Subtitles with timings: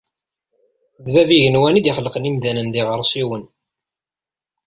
[1.03, 3.43] D Bab n yigenwan i d-ixelqen imdanen d iɣersiwen